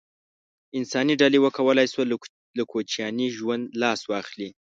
[0.79, 2.07] انساني ډلې وکولای شول
[2.57, 4.47] له کوچیاني ژوند لاس واخلي.